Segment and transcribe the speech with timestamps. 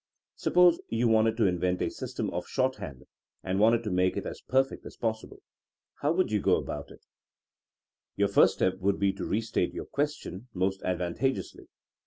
[0.35, 3.05] Suppose you wanted to invent a system of shorthand,
[3.43, 5.43] and wanted to make it as perfect as possible.
[6.01, 7.05] How would you go about it!
[8.15, 11.67] Your first step should be to restate your ques tion most advantageously.